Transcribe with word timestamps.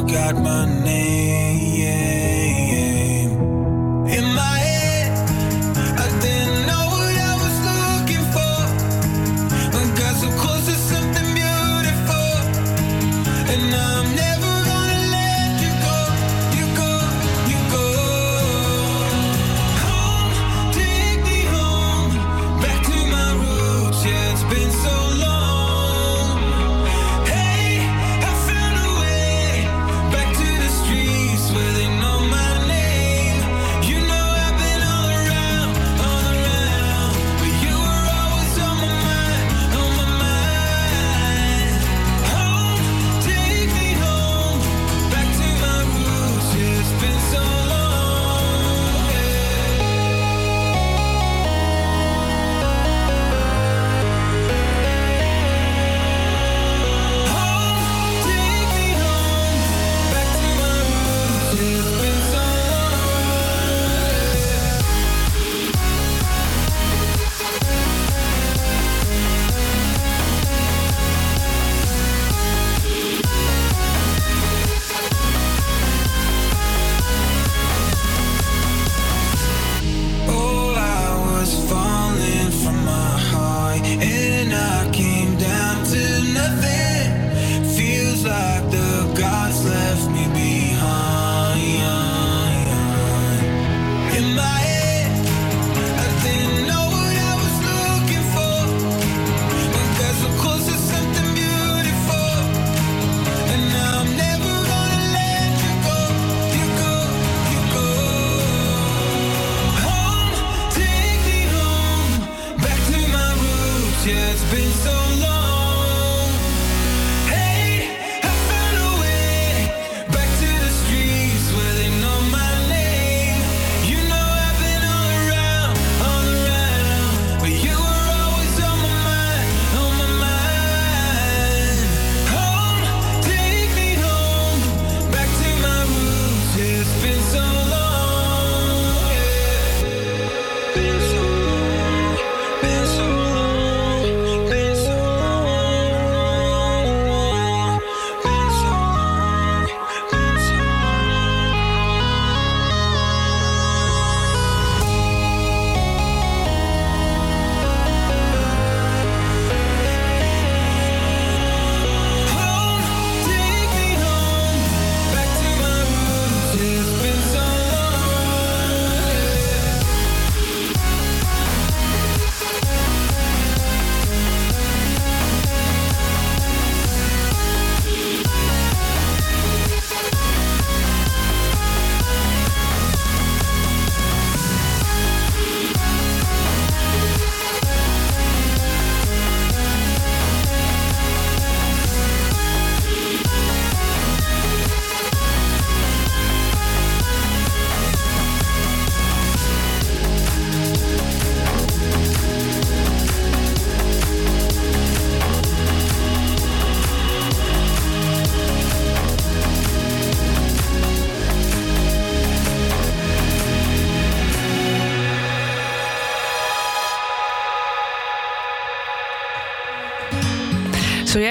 forgot 0.00 0.34
my 0.42 0.64
name. 0.64 1.19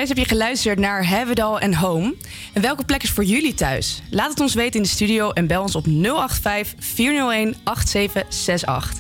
Heb 0.10 0.18
je 0.18 0.26
geluisterd 0.26 0.80
naar 0.80 1.06
Have 1.06 1.32
It 1.32 1.40
All 1.40 1.62
and 1.62 1.76
Home. 1.76 2.16
En 2.54 2.62
welke 2.62 2.86
plek 2.86 3.04
is 3.04 3.10
voor 3.10 3.24
jullie 3.24 3.54
thuis? 3.54 4.02
Laat 4.10 4.30
het 4.30 4.40
ons 4.40 4.54
weten 4.54 4.76
in 4.76 4.82
de 4.82 4.88
studio 4.88 5.32
en 5.32 5.48
bel 5.48 5.62
ons 5.62 5.76
op 5.76 5.86
085 5.86 6.74
401 6.78 7.56
8768. 7.64 9.00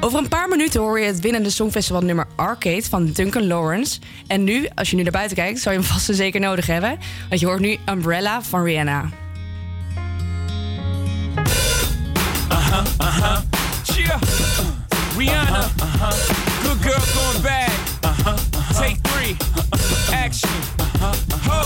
Over 0.00 0.18
een 0.18 0.28
paar 0.28 0.48
minuten 0.48 0.80
hoor 0.80 1.00
je 1.00 1.06
het 1.06 1.20
winnende 1.20 1.50
Songfestival 1.50 2.00
nummer 2.00 2.26
Arcade 2.36 2.82
van 2.82 3.06
Duncan 3.12 3.46
Lawrence. 3.46 3.98
En 4.26 4.44
nu, 4.44 4.68
als 4.74 4.90
je 4.90 4.96
nu 4.96 5.02
naar 5.02 5.12
buiten 5.12 5.36
kijkt, 5.36 5.60
zou 5.60 5.74
je 5.74 5.80
hem 5.80 5.90
vast 5.90 6.08
en 6.08 6.14
zeker 6.14 6.40
nodig 6.40 6.66
hebben. 6.66 6.98
Want 7.28 7.40
je 7.40 7.46
hoort 7.46 7.60
nu 7.60 7.76
Umbrella 7.88 8.42
van 8.42 8.64
Rihanna. 8.64 9.10
Uh-huh, 12.50 12.84
uh-huh. 13.00 13.38
Rihanna. 15.16 15.68
Uh-huh. 15.78 16.10
Good 16.62 16.82
girl 16.82 17.00
going 17.00 17.42
bad. 17.42 17.73
Uh-huh. 19.84 20.24
Action. 20.24 20.50
Ho. 21.44 21.62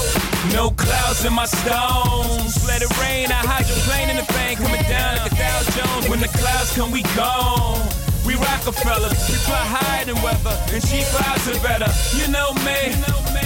No 0.53 0.71
clouds 0.71 1.25
in 1.25 1.33
my 1.33 1.47
stones. 1.47 2.67
Let 2.67 2.83
it 2.83 2.91
rain. 2.99 3.31
I 3.31 3.41
hydroplane 3.47 4.11
in 4.11 4.17
the 4.17 4.27
bank. 4.33 4.59
Coming 4.59 4.83
down 4.83 5.19
like 5.19 5.33
a 5.33 5.35
Dow 5.35 5.63
Jones. 5.77 6.09
When 6.09 6.21
the 6.21 6.29
clouds 6.29 6.75
come, 6.75 6.91
we 6.91 7.03
gone. 7.15 7.87
We 8.27 8.35
Rockefeller, 8.35 9.09
we 9.09 9.37
fly 9.49 9.65
higher 9.65 10.05
than 10.05 10.21
weather, 10.21 10.53
and 10.69 10.85
cheap 10.85 11.09
vibes 11.17 11.49
are 11.49 11.57
better. 11.65 11.89
You 12.13 12.29
know 12.29 12.53
me, 12.61 12.93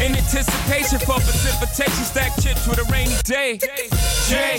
in 0.04 0.16
anticipation 0.16 0.98
for 0.98 1.22
precipitation, 1.22 2.02
stack 2.02 2.34
chips 2.42 2.66
with 2.66 2.80
a 2.80 2.84
rainy 2.90 3.14
day. 3.22 3.60
Jay, 4.26 4.58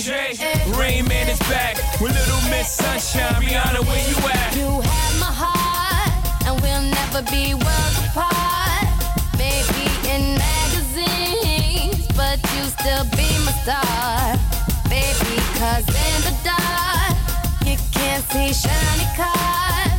Rain 0.80 1.10
Man 1.10 1.28
is 1.28 1.40
back 1.52 1.76
with 2.00 2.16
Little 2.16 2.40
Miss 2.50 2.72
Sunshine. 2.72 3.36
Rihanna, 3.44 3.84
where 3.84 4.04
you 4.08 4.16
at? 4.32 4.56
You 4.56 4.80
have 4.80 5.20
my 5.20 5.28
heart, 5.28 6.48
and 6.48 6.56
we'll 6.62 6.88
never 6.88 7.22
be 7.30 7.54
worlds 7.54 7.98
apart. 8.08 8.83
Star. 13.64 14.36
Baby, 14.90 15.38
cause 15.58 15.88
in 15.88 16.20
the 16.28 16.36
dark, 16.44 17.16
you 17.66 17.78
can't 17.92 18.24
see 18.26 18.52
shiny 18.54 19.08
cars. 19.16 19.93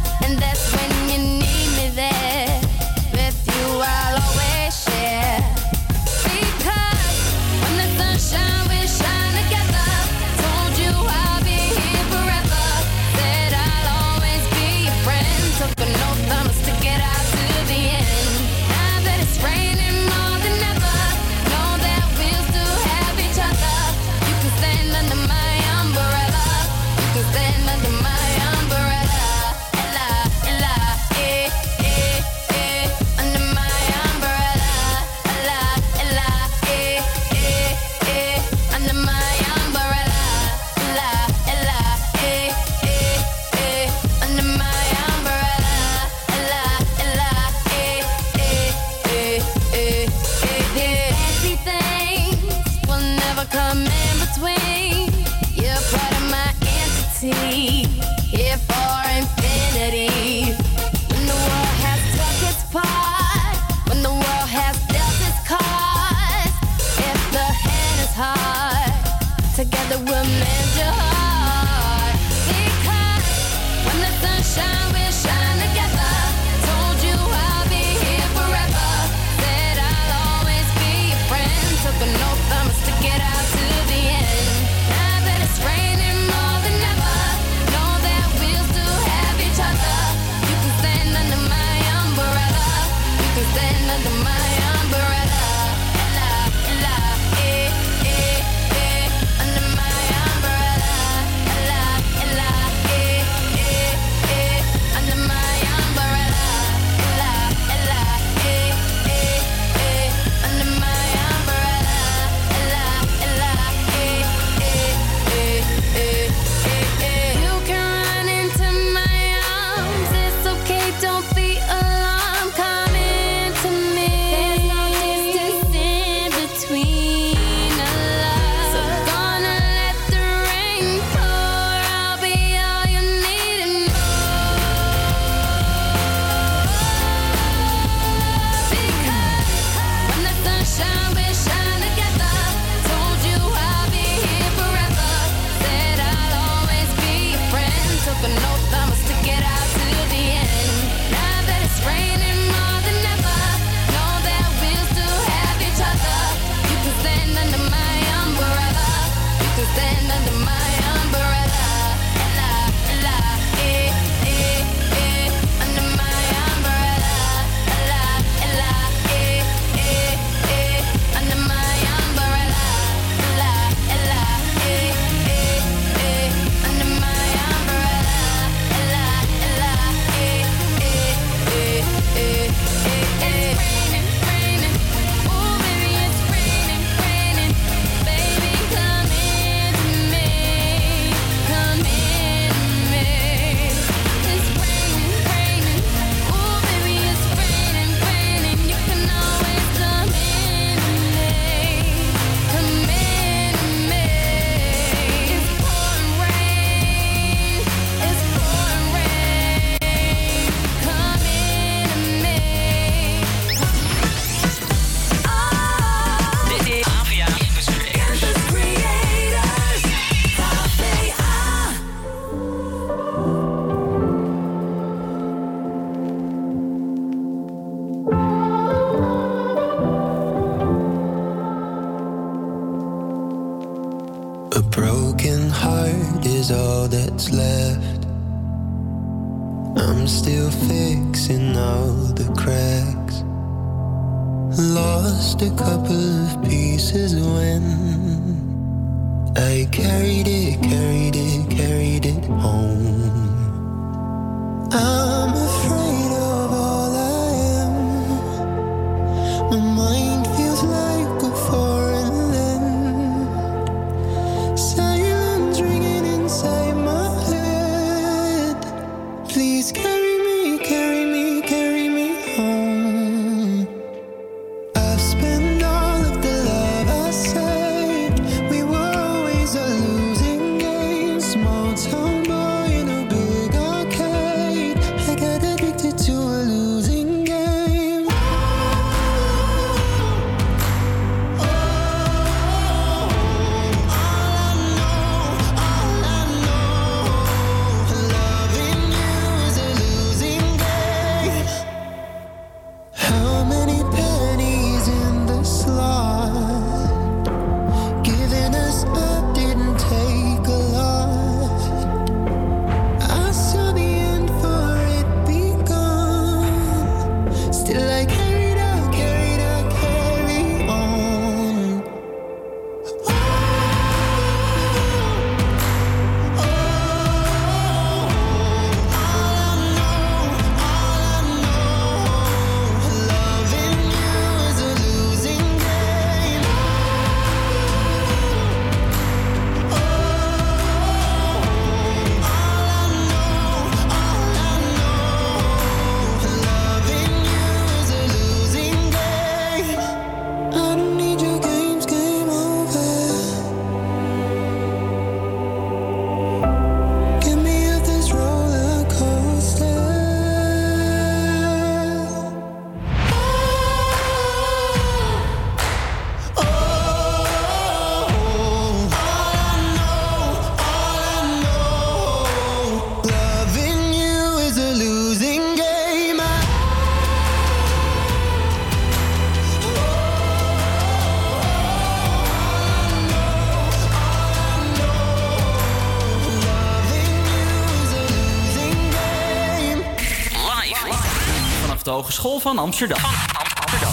Hogeschool 392.25 392.41
van 392.41 392.59
Amsterdam. 392.59 392.99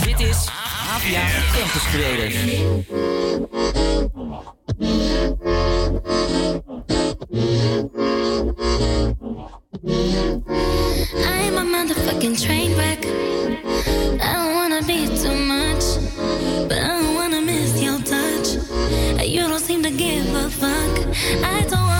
Dit 0.04 0.20
is 0.20 0.46
HvA 0.46 1.28
Campus 1.54 1.84
Creators. 1.84 2.36
I'm 11.26 11.58
a 11.58 11.64
motherfucking 11.64 12.42
train 12.42 12.76
wreck. 12.76 13.06
I 14.20 14.34
don't 14.34 14.54
wanna 14.54 14.82
be 14.86 15.08
too 15.08 15.36
much, 15.36 15.84
but 16.68 16.78
I 16.78 16.88
don't 16.88 17.16
wanna 17.16 17.42
miss 17.42 17.82
your 17.82 18.00
touch. 18.04 18.58
You 19.26 19.48
don't 19.48 19.66
seem 19.66 19.82
to 19.82 19.92
give 19.92 20.36
a 20.36 20.50
fuck. 20.50 21.08
I 21.44 21.66
don't 21.70 21.91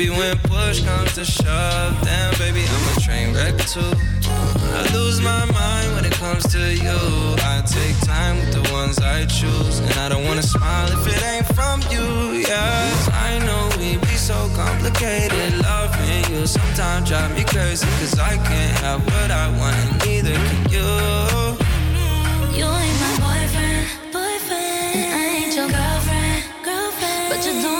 Baby, 0.00 0.16
when 0.16 0.38
push 0.38 0.82
comes 0.82 1.12
to 1.12 1.26
shove, 1.26 1.92
damn 2.00 2.32
baby, 2.38 2.64
I'm 2.66 2.96
a 2.96 3.00
train 3.02 3.34
wreck 3.34 3.54
too. 3.68 3.92
I 4.24 4.88
lose 4.94 5.20
my 5.20 5.44
mind 5.52 5.92
when 5.94 6.06
it 6.06 6.12
comes 6.12 6.42
to 6.54 6.74
you. 6.74 6.96
I 7.44 7.60
take 7.66 8.00
time 8.08 8.38
with 8.38 8.50
the 8.50 8.72
ones 8.72 8.98
I 8.98 9.26
choose, 9.26 9.78
and 9.80 9.92
I 9.98 10.08
don't 10.08 10.24
wanna 10.24 10.42
smile 10.42 10.88
if 10.90 11.06
it 11.06 11.22
ain't 11.22 11.46
from 11.54 11.82
you. 11.92 12.40
Yeah, 12.48 13.12
I 13.12 13.40
know 13.44 13.68
we 13.76 13.98
be 13.98 14.16
so 14.16 14.48
complicated. 14.56 15.58
Loving 15.58 16.32
you 16.32 16.46
sometimes 16.46 17.06
drive 17.06 17.36
me 17.36 17.44
crazy, 17.44 17.86
cause 18.00 18.18
I 18.18 18.38
can't 18.38 18.78
have 18.78 19.04
what 19.04 19.30
I 19.30 19.50
want, 19.58 19.76
and 19.76 19.98
neither 20.06 20.32
can 20.32 20.70
you. 20.72 20.88
You 22.56 22.64
ain't 22.64 22.98
my 23.04 23.12
boyfriend, 23.20 23.84
boyfriend. 24.16 24.96
And 24.96 25.12
I 25.12 25.24
ain't 25.44 25.54
your 25.54 25.68
girlfriend, 25.68 26.44
girlfriend. 26.64 27.28
But 27.28 27.44
you 27.44 27.60
don't 27.60 27.79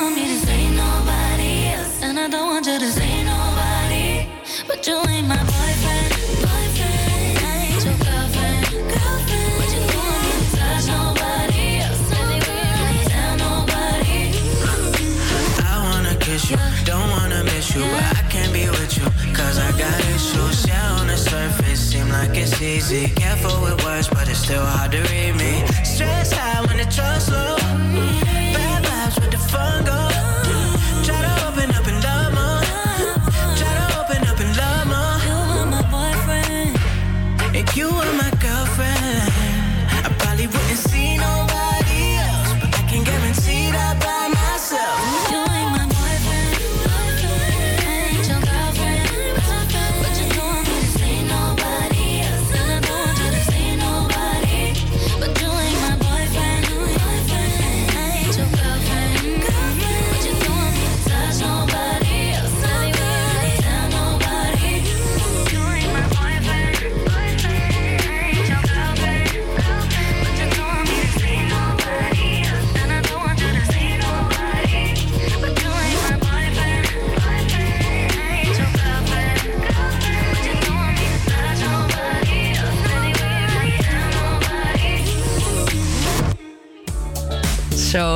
it's 22.40 22.62
easy. 22.62 23.08
Careful 23.14 23.62
with 23.62 23.84
words, 23.84 24.08
but 24.08 24.28
it's 24.28 24.38
still 24.38 24.64
hard 24.64 24.92
to 24.92 25.00
read 25.02 25.19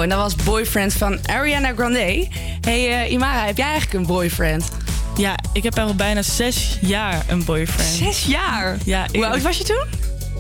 en 0.05 0.11
dat 0.11 0.19
was 0.19 0.35
Boyfriend 0.45 0.93
van 0.93 1.19
Ariana 1.27 1.73
Grande. 1.77 2.29
Hey 2.61 3.05
eh, 3.05 3.13
Imara, 3.13 3.45
heb 3.45 3.57
jij 3.57 3.67
eigenlijk 3.67 3.95
een 3.95 4.07
boyfriend? 4.07 4.69
Ja, 5.17 5.35
ik 5.53 5.63
heb 5.63 5.79
al 5.79 5.95
bijna 5.95 6.23
zes 6.23 6.79
jaar 6.81 7.25
een 7.29 7.45
boyfriend. 7.45 7.89
Zes 7.91 8.25
jaar? 8.25 8.77
Ja, 8.85 9.07
Hoe 9.13 9.27
oud 9.27 9.43
was 9.43 9.59
je 9.59 9.65
toen? 9.65 9.85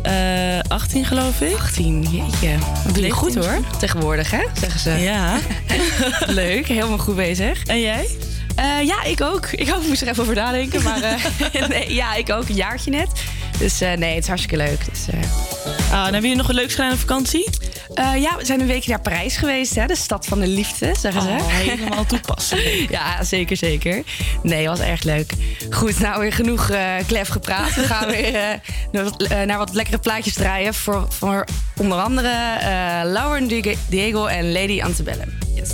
Eh 0.03 0.59
18 0.69 1.05
geloof 1.05 1.41
ik. 1.41 1.57
18, 1.57 2.03
jeetje. 2.03 2.59
Dat 2.85 2.95
doe 2.95 3.05
je 3.05 3.11
goed 3.11 3.35
19 3.35 3.53
hoor, 3.61 3.79
tegenwoordig 3.79 4.31
hè, 4.31 4.45
zeggen 4.61 4.81
ze. 4.81 4.91
Ja. 4.91 5.39
Leuk, 6.27 6.67
helemaal 6.67 6.99
goed 6.99 7.17
bezig. 7.17 7.65
En 7.65 7.81
jij? 7.81 8.07
Eh, 8.57 8.87
ja, 8.87 9.03
ik 9.03 9.21
ook. 9.21 9.47
Ik 9.47 9.75
ook 9.75 9.87
moest 9.87 10.03
er 10.03 10.09
even 10.09 10.23
over 10.23 10.35
nadenken. 10.35 10.83
Maar 10.83 11.01
nee, 11.69 11.95
ja, 11.95 12.15
ik 12.15 12.31
ook. 12.31 12.49
Een 12.49 12.55
jaartje 12.55 12.91
net. 12.91 13.09
Dus 13.59 13.79
nee, 13.79 14.15
het 14.15 14.23
is 14.23 14.27
hartstikke 14.27 14.57
leuk. 14.57 14.79
Dus, 14.91 15.07
Ah, 15.91 16.07
en 16.07 16.13
hebben 16.13 16.21
jullie 16.21 16.37
nog 16.37 16.49
een 16.49 16.55
leuk 16.55 16.71
gedaan 16.71 16.93
op 16.93 16.99
vakantie? 16.99 17.51
Eh, 17.95 18.23
ja, 18.23 18.37
we 18.37 18.45
zijn 18.45 18.61
een 18.61 18.67
weekje 18.67 18.91
naar 18.91 19.01
Parijs 19.01 19.37
geweest. 19.37 19.75
Hè? 19.75 19.87
De 19.87 19.97
stad 19.97 20.27
van 20.27 20.41
de 20.41 20.47
liefde, 20.47 20.95
zeggen 20.99 21.23
ze. 21.23 21.29
Oh, 21.29 21.47
helemaal 21.47 22.05
toepasselijk. 22.07 22.87
Ja, 22.91 23.25
zeker, 23.25 23.57
zeker. 23.57 24.03
Nee, 24.43 24.69
was 24.69 24.81
erg 24.81 25.03
leuk. 25.03 25.33
Goed, 25.71 26.01
nou 26.01 26.21
weer 26.21 26.33
genoeg 26.33 26.71
eh 26.71 26.95
klef 27.07 27.29
gepraat. 27.29 27.75
We 27.75 27.83
gaan 27.83 28.07
weer 28.07 28.35
eh, 28.35 28.49
naar, 28.93 29.05
wat, 29.05 29.29
naar 29.47 29.59
wat 29.59 29.75
lekkere 29.75 29.99
plaatjes 29.99 30.35
draaien. 30.35 30.75
Voor, 30.75 31.07
voor 31.09 31.45
onder 31.77 31.99
andere 31.99 32.31
Lauren 33.05 33.47
Diego- 33.47 33.79
Diego 33.89 34.27
en 34.27 34.53
Lady 34.53 34.83
Antebellum. 34.83 35.39
Yes. 35.55 35.71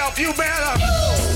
yourself, 0.00 0.18
you 0.18 0.32
better. 0.32 1.29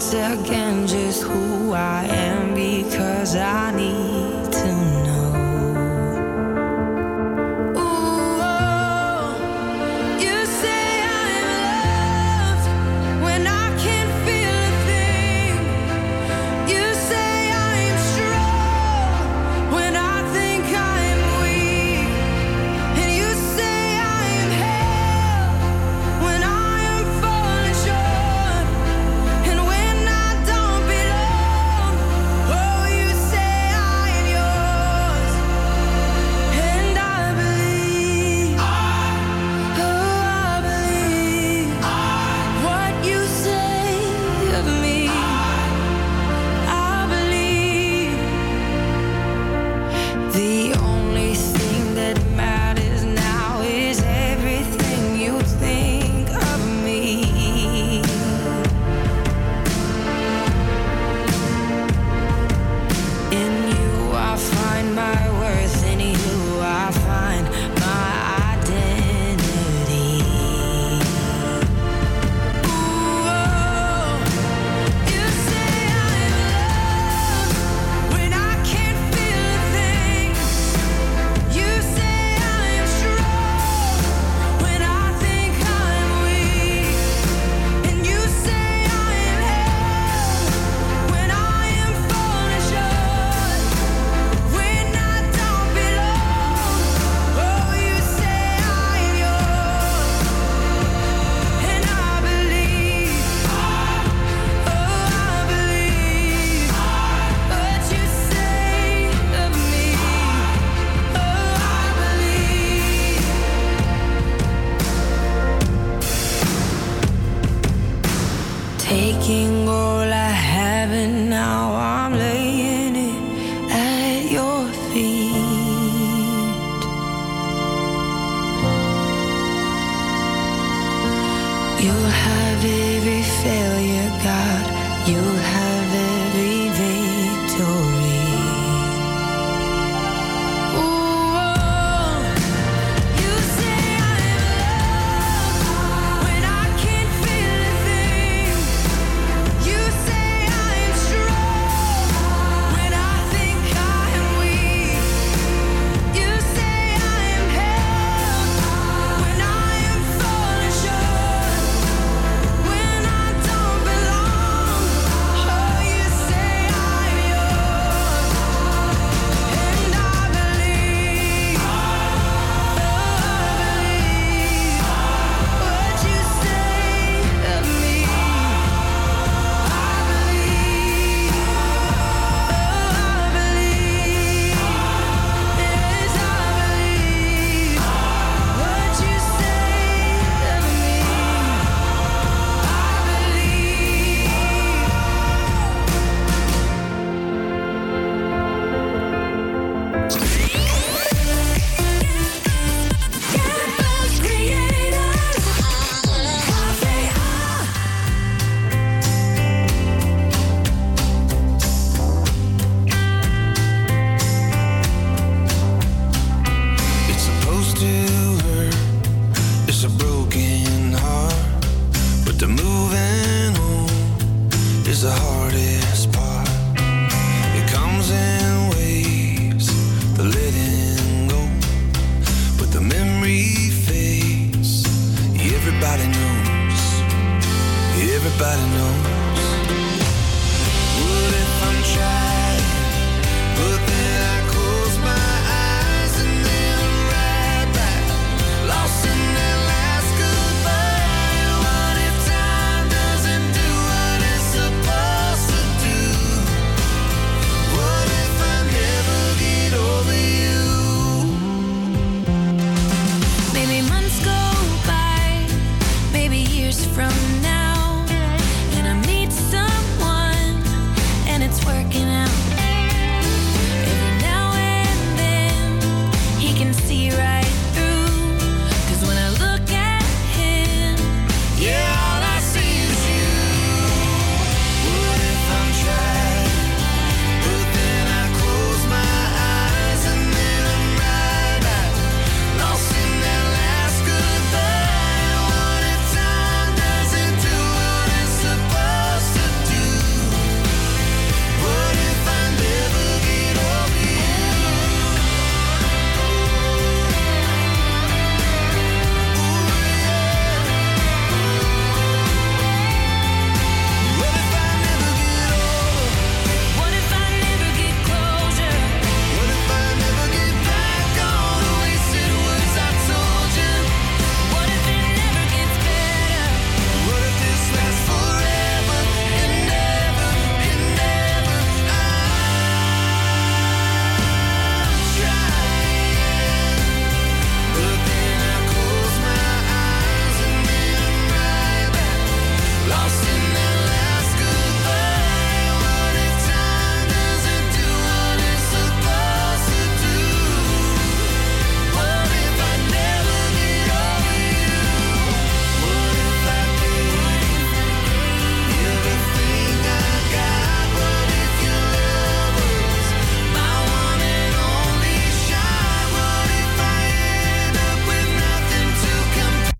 once 0.00 0.14
again 0.14 0.86
just 0.86 1.24
who 1.24 1.74
I 1.74 2.04
am 2.04 2.54
because 2.54 3.36
I 3.36 3.70
need. 3.76 3.89